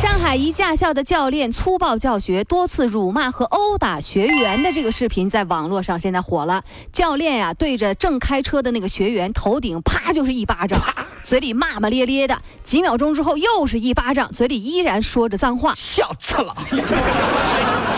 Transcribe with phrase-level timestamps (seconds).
[0.00, 6.62] 上海一驾校的教练粗暴教学，多次辱骂和殴打学员的这个视频在网络上现在火了。
[6.92, 10.80] 教练呀，对着正开车的那个学员头顶啪就是一巴掌，
[11.24, 12.40] 嘴里骂骂咧咧的。
[12.62, 15.74] 几秒钟之后又是一巴掌，嘴里依然说着脏话。
[15.74, 16.54] 笑死了！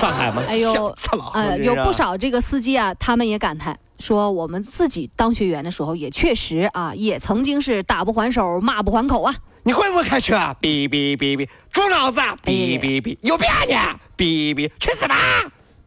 [0.01, 0.42] 上海吗？
[0.48, 1.30] 哎呦笑死了！
[1.34, 9.34] 呃，有不少这个司机啊，他们也感叹说，我们自己当学员的时候也确实啊，也曾经是打不还手，骂不还口啊。
[9.62, 10.55] 你会不会开车啊？
[10.60, 12.34] 哔哔哔哔，猪脑子啊！
[12.45, 14.24] 哎哔哔哔，有病啊你！
[14.24, 15.16] 哔哔，去死吧！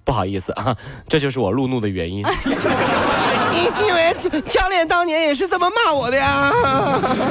[0.03, 0.75] 不好意思啊，
[1.07, 2.17] 这就是我路怒的原因。
[2.19, 2.25] 因
[3.87, 4.15] 因为
[4.49, 6.51] 教练当年也是这么骂我的呀，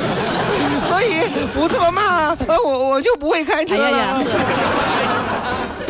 [0.88, 1.20] 所以
[1.54, 4.24] 不这么骂，呃我我就不会开车哎呀呀了。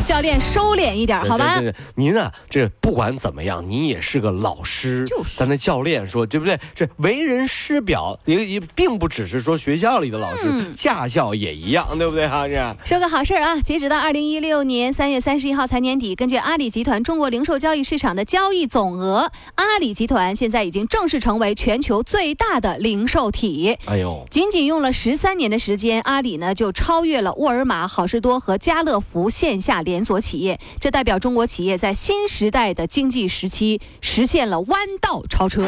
[0.02, 1.60] 教练收敛一点，好吧
[1.94, 6.58] 您啊，这不管怎么样，您也是个老师，就是咱的教练说，对不对？
[6.74, 12.46] 这为人师表，也也并不只是说学校里的老师，嗯驾校也一样，对不对哈？
[12.48, 13.60] 这说个好事儿啊！
[13.60, 23.76] 截止到二零一六年三月三十一号财年底，根据阿里集团中国零售交易市场的交易总额，阿里集团现在已经正式成为全球最大的零售体。
[23.86, 30.60] 哎呦，仅仅用了十三年的时间，阿里呢就超越了沃尔玛、好事多和家乐福线下连锁企业。
[30.78, 35.66] 这代表中国企业在新时代的经济时期实现了弯道超车。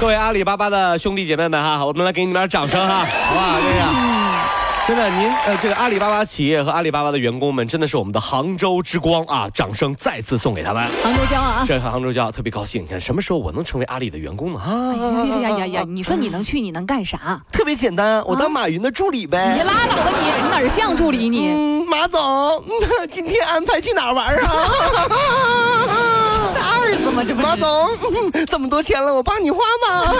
[0.00, 3.60] 各位阿里巴巴的兄弟姐妹们哈，我们来给你们点掌声哈，好不好？
[3.60, 4.22] 这样。
[4.84, 9.48] 真的，您呃，这个阿里巴巴企业和阿里巴巴的员工们真的是我们的杭州之光啊！
[9.54, 10.82] 掌声再次送给他们。
[11.00, 11.64] 杭州骄傲啊！
[11.68, 14.58] 这杭州骄傲特别高兴，你看什么时候我能成为阿里的员工呢？
[14.58, 14.90] 啊，
[15.30, 15.84] 哎呀呀呀！
[15.86, 17.40] 你说你能去，你能干啥？
[17.52, 19.64] 特别简单，我当马云的助理呗你呗。
[19.64, 20.42] 拉倒吧你！
[20.42, 21.81] 你哪儿像助理你？
[21.92, 22.64] 嗯，马总，
[23.10, 24.48] 今天安排去哪儿玩啊？
[26.50, 27.22] 这二子吗？
[27.22, 27.68] 这不马总，
[28.32, 30.10] 嗯这么多钱了，我帮你花吗？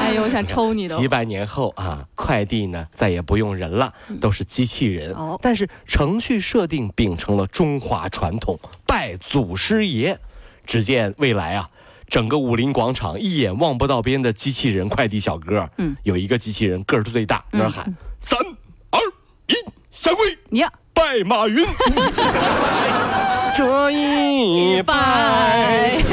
[0.00, 1.08] 哎呦，我想抽你都几。
[1.08, 5.12] 百年后啊，快递呢再也不用人了，都是机器人。
[5.14, 8.56] 哦但是程序设定秉承了中华传统，
[8.86, 10.18] 拜祖师爷。
[10.64, 11.68] 只见未来啊，
[12.08, 18.38] 整个武林广场一眼望不到边的机器人快递小哥，嗯，有一个机器人个儿最大，那儿喊三
[20.06, 20.24] 下跪。
[20.58, 21.66] 呀， 拜马云。
[23.56, 24.94] 这一拜，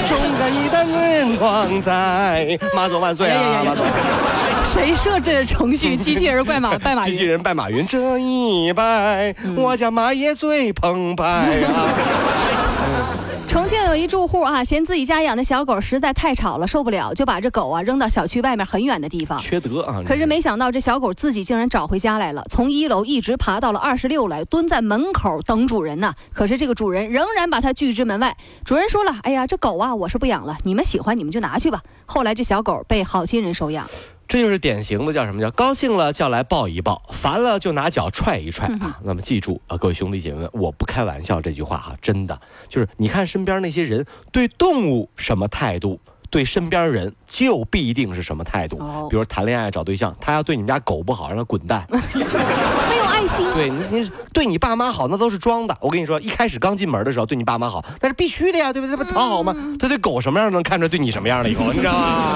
[0.08, 2.58] 中国一代人光在。
[2.74, 3.64] 马总万岁哎呀呀啊！
[3.66, 3.86] 马总，
[4.64, 5.96] 谁设置的程序？
[5.98, 7.24] 机器人怪马拜马机器。
[7.24, 11.84] 人拜马云，这一拜，我家马爷最澎湃啊！
[13.54, 19.40] 重庆有一住户啊，嫌自己家养的小狗实在太吵了，受不了，就把这狗啊扔到小区外面很远的地方。
[19.40, 20.02] 缺德啊！
[20.04, 26.16] 可是没想到，这小狗自己竟然找回家来了，从一楼一直爬到了二十六来，蹲在门口等主人呢。
[26.34, 28.36] 可是这个主人仍然把它拒之门外。
[28.66, 33.88] 主人说了：“哎呀，这狗啊，我是不养了，你们喜欢你们就拿去吧。”后来这小狗被好心人收养。
[34.28, 39.00] 这就是典型的叫什么叫高兴了叫来抱一抱，烦了就拿脚踹一踹啊！
[39.04, 46.00] 那么记住啊，各位兄弟姐妹们，我不开玩笑这句话哈、真的就是你看身边那些人对动物什么态度。
[46.30, 51.86] 对身边人就必定是什么态度，哦比如谈恋爱找对象，他要对你们家狗不好，让他滚蛋。
[52.90, 53.46] 没有爱心。
[53.54, 55.78] 对你，你对你爸妈好那都是装的。
[55.80, 58.98] 我跟你说，一开始刚进门的时候对你爸妈好，那是必须的呀，对不对？
[58.98, 59.56] 这不讨好吗？
[59.80, 62.34] 他对狗什么样能看出对你什么样了以后，你知道吗？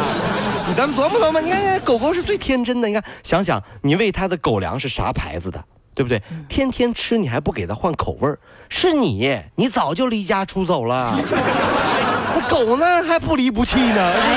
[0.67, 5.63] 你 咱们琢磨琢磨，你看看狗狗是最天真的，你看想想你喂它的狗粮是啥牌子的？
[5.95, 6.21] 对不对？
[6.47, 8.37] 天天吃你还不给它换口味儿，
[8.69, 11.17] 是你，你早就离家出走了。
[12.35, 14.13] 那狗呢还不离不弃呢。
[14.13, 14.35] 哎，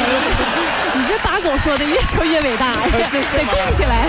[0.94, 4.08] 你这把狗说的越说越伟大， 得供起来。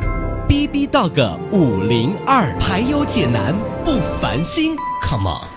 [0.51, 3.55] B B Dog 五零二，排忧解难
[3.85, 5.47] 不烦心，Come on。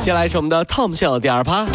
[0.00, 1.68] 接下来是我们的 Tom 秀第二趴。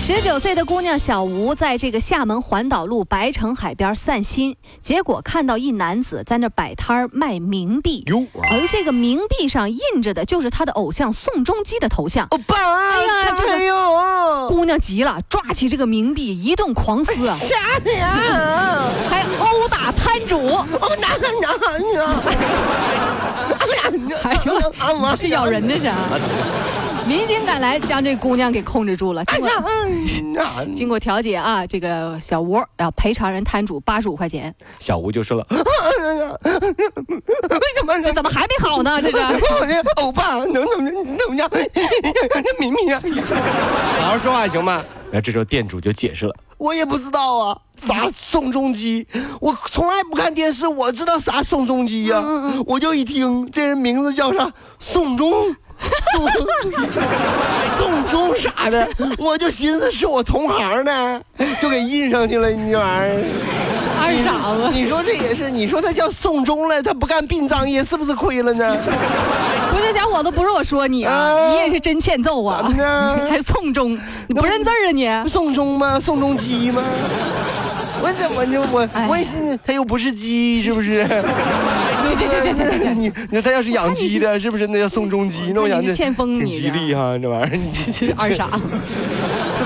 [0.00, 12.26] 十九岁的姑娘小吴在这个厦门环岛路白城海边散心，结果看到一男子在那摆摊儿卖冥币，哟而这个冥币上印着的就是他的偶像宋仲基的头像。
[12.30, 18.90] 欧巴，哎呀这个哎呦，姑娘急了，抓起这个冥币一顿狂撕啊，啥的呀？
[19.08, 20.38] 还殴打摊主。
[20.46, 20.66] 哦，
[20.98, 21.30] 哪哪
[21.92, 22.20] 哪？
[24.24, 24.56] 哎呦，
[25.04, 25.96] 啊是咬人的是啊！
[27.10, 29.24] 民警赶来将这姑娘给控制住了。
[29.24, 29.48] 经过
[30.40, 34.54] 啊经过调解啊，这个小吴要赔偿人摊主八十五块钱。
[34.78, 35.58] 小吴就说了，为
[37.76, 39.02] 什么这怎么还没好呢？
[39.02, 39.16] 这是。
[39.16, 41.50] 我的欧巴能怎么怎么样？
[41.52, 43.02] 那明明啊，
[43.98, 44.84] 好好说话行吗？
[45.10, 49.04] 然后这时候店主就解释了，我也不知道啊，啥宋仲基，
[49.40, 52.22] 我从来不看电视，我知道啥宋仲基呀、
[52.66, 55.32] 我就一听这人名字叫啥宋仲。
[56.12, 56.28] 宋
[57.76, 58.88] 宋仲啥的，
[59.18, 61.20] 我就寻思是我同行呢，
[61.60, 62.50] 就给印上去了。
[62.50, 63.22] 你这玩意儿，
[64.00, 68.76] 二傻子，你说这也是，你说他叫宋仲了，他不干殡葬业，是不是亏了呢？
[69.72, 75.08] 不是小伙子，不是我说你啊，啊你也是真欠揍啊怎么呢， 还宋仲，你不认字啊你？
[75.28, 75.98] 宋仲吗？
[75.98, 76.82] 宋仲基吗？
[78.02, 81.06] 我怎么就我哎我也是，他又不是鸡，是不是？
[82.18, 85.52] 这这这这这这你那他要是养鸡的，是不是那叫宋仲基？
[85.54, 88.62] 那我想这你是欠风挺你这吉利哈，这玩意儿你这 这是二傻子。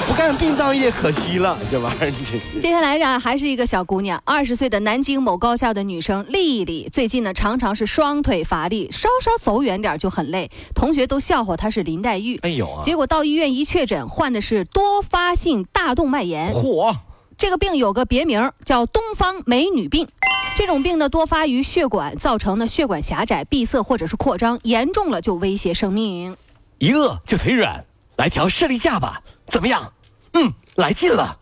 [0.06, 2.60] 不干殡葬业可惜了，这玩意儿这。
[2.60, 12.36] 接下来呢，还是一个小姑娘，二十岁的南京某高校的女生丽丽，最近呢常常是双腿乏力，稍稍走远点儿就很累，同学都笑话她是林黛玉。
[12.42, 12.82] 哎呦啊！
[12.82, 16.52] 结果到医院一确诊，患的是多发性大动脉炎。
[16.52, 16.94] 嚯！
[17.44, 20.08] 这个病有个别名叫东方美女病。
[20.56, 26.34] 这种病呢多发于血管，造成的血管狭窄、闭塞或者是扩张，严重了就威胁生命。
[26.78, 27.84] 一饿就腿软，
[28.16, 29.92] 来条视力架吧，怎么样？
[30.32, 31.38] 嗯，来劲了。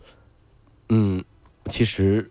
[0.89, 1.25] 嗯，
[1.71, 2.29] 其实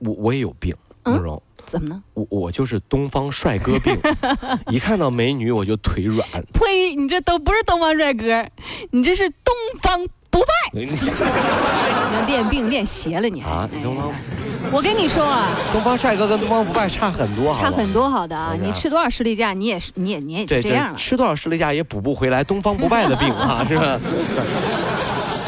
[0.00, 0.74] 我我也有病，
[1.04, 1.40] 嗯慕容。
[1.64, 2.02] 怎么呢？
[2.14, 3.96] 我我就是东方帅哥病，
[4.70, 6.28] 一看到美女我就腿软。
[6.52, 6.96] 呸！
[6.96, 8.48] 你这都不是东方帅哥，
[8.90, 10.52] 你这是东方不败。
[10.72, 13.50] 你练病练邪了你还。
[13.50, 14.12] 啊，东方
[14.72, 18.54] 我跟你说啊，东方帅哥跟东方不败差很多，差很多好的啊！
[18.60, 20.98] 你吃多少士力架，你也是你也你也对，这样了。
[20.98, 23.98] 吃多少士力架也补不回来东方不败的病啊， 是吧？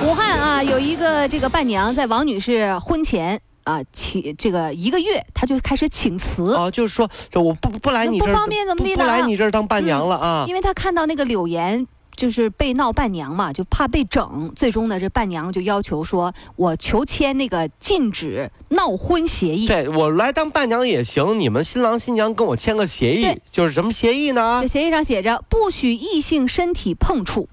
[0.07, 10.45] 武汉啊，有一个这个伴娘在王女士婚前啊请这个一个月，她就开始请辞，啊，就是说，这我不不来你这儿，不方便怎么地的啊不不来你这儿当伴娘了啊？
[10.47, 11.85] 因为她看到那个柳岩。
[12.19, 19.69] 就是被闹伴娘嘛，就怕被整，最终呢，这伴娘就要求说，我求签那个禁止闹婚协议。
[19.69, 24.67] 对我来当伴娘也行，你们新郎新娘跟我签个协议，就是什么协议呢这？
[24.67, 27.49] 协议上写着，不许异性身体碰触，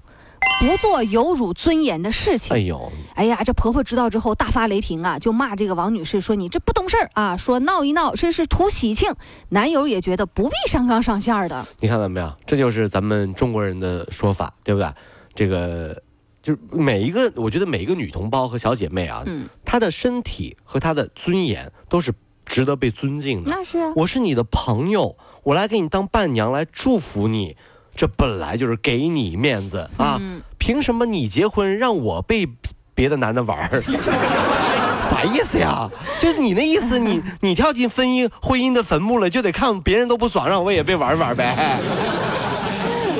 [0.58, 2.56] 不做有辱尊严的事情。
[2.56, 7.36] 哎呦，哎呀，这婆婆知道之后大发雷霆啊，就骂这个王女士说：“你这不懂事儿啊！
[7.36, 9.12] 说闹一闹，这是图喜庆。”
[9.50, 11.66] 男友也觉得不必上纲上线的。
[11.80, 12.32] 你看到没有？
[12.46, 14.90] 这就是咱们中国人的说法，对不对？
[15.34, 16.02] 这个
[16.42, 22.12] 就是每一个，我觉得每一个女同胞和小姐妹啊，嗯，她的身体和她的尊严都是
[22.46, 23.54] 值得被尊敬的。
[23.54, 27.56] 那是啊，我是你的朋友，我来给你当伴娘来祝福你，
[27.96, 30.18] 这本来就是给你面子啊！
[30.20, 32.48] 嗯凭什么你结婚让我被
[32.94, 33.80] 别的男的玩儿？
[35.00, 35.88] 啥意思呀？
[36.18, 41.54] 就是你那意思，你你跳进婚姻婚姻的坟墓了，就得看别人都不爽，让我也被玩玩呗。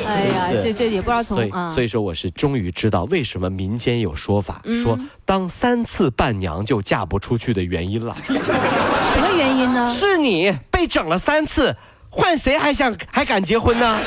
[0.06, 8.14] 哎呀， 这这也不知道所以，从啊，所以说我是终于知道为什么民间有说法、嗯说当三次伴娘就嫁不出去的原因了。
[8.24, 9.88] 什么原因呢？
[9.88, 11.76] 是你被整了三次，
[12.16, 13.98] 换谁还想还敢结婚呢？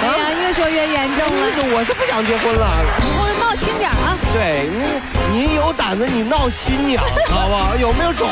[0.00, 2.70] 哎呀，越说越严重了，是我是不想结婚了。
[3.00, 4.16] 以后闹轻点啊！
[4.32, 4.84] 对你，
[5.32, 7.74] 你有胆子你闹新娘，好不好？
[7.76, 8.28] 有没有种？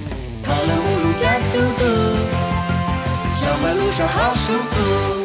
[0.00, 1.84] 你跑了五路加速度，
[3.34, 5.19] 上班路上好舒服。